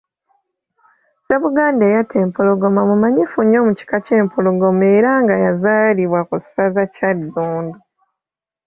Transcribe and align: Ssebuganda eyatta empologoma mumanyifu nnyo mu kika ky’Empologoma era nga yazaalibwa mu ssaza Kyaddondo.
Ssebuganda 1.21 1.83
eyatta 1.87 2.15
empologoma 2.25 2.81
mumanyifu 2.89 3.39
nnyo 3.43 3.59
mu 3.67 3.71
kika 3.79 3.97
ky’Empologoma 4.05 4.83
era 4.95 5.11
nga 5.21 5.35
yazaalibwa 5.45 6.19
mu 6.29 6.37
ssaza 6.43 6.83
Kyaddondo. 6.93 7.77